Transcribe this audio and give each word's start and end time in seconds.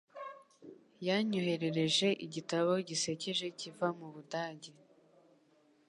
Yanyoherereje 1.07 2.07
igitabo 2.25 2.71
gisekeje 2.87 3.45
kiva 3.59 3.87
mu 3.97 4.07
Budage. 4.13 4.71